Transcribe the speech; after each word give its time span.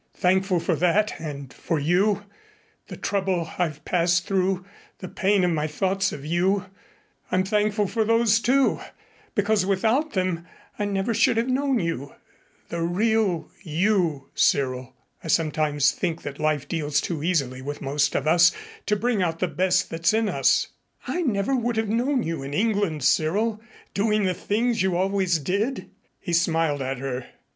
"Thankful 0.15 0.59
for 0.59 0.75
that 0.77 1.13
and 1.19 1.53
for 1.53 1.77
you 1.77 2.25
the 2.87 2.97
trouble 2.97 3.51
I've 3.59 3.85
passed 3.85 4.25
through 4.25 4.65
the 4.97 5.07
pain 5.07 5.43
of 5.43 5.51
my 5.51 5.67
thoughts 5.67 6.11
of 6.11 6.25
you 6.25 6.65
I'm 7.31 7.43
thankful 7.43 7.85
for 7.85 8.03
those 8.03 8.39
too, 8.39 8.79
because 9.35 9.63
without 9.63 10.13
them 10.13 10.47
I 10.79 10.85
never 10.85 11.13
should 11.13 11.37
have 11.37 11.49
known 11.49 11.77
you 11.77 12.15
the 12.69 12.81
real 12.81 13.51
you, 13.61 14.31
Cyril. 14.33 14.95
I 15.23 15.27
sometimes 15.27 15.91
think 15.91 16.23
that 16.23 16.39
life 16.39 16.67
deals 16.67 16.99
too 16.99 17.21
easily 17.21 17.61
with 17.61 17.79
most 17.79 18.15
of 18.15 18.25
us 18.25 18.51
to 18.87 18.95
bring 18.95 19.21
out 19.21 19.37
the 19.37 19.47
best 19.47 19.91
that's 19.91 20.15
in 20.15 20.27
us. 20.27 20.69
I 21.05 21.21
never 21.21 21.55
would 21.55 21.77
have 21.77 21.89
known 21.89 22.23
you 22.23 22.41
in 22.41 22.55
England, 22.55 23.03
Cyril, 23.03 23.61
doing 23.93 24.23
the 24.23 24.33
things 24.33 24.81
you 24.81 24.97
always 24.97 25.37
did." 25.37 25.91
He 26.19 26.33
smiled 26.33 26.81
at 26.81 26.97
her. 26.97 27.27